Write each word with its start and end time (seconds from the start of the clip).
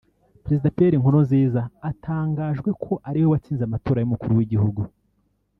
Perezida 0.43 0.73
Pierre 0.75 0.99
Nkurunziza 1.01 1.61
atangajwe 1.89 2.69
ko 2.83 2.93
ariwe 3.07 3.27
watsinze 3.33 3.63
amatora 3.65 3.99
y’Umukuru 3.99 4.31
w’Igihugu 4.37 4.81